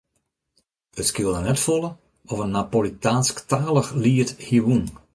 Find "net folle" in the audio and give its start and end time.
1.43-1.91